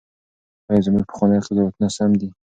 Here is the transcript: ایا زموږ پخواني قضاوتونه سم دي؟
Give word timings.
ایا 0.69 0.83
زموږ 0.85 1.03
پخواني 1.09 1.37
قضاوتونه 1.45 1.87
سم 1.97 2.11
دي؟ 2.19 2.29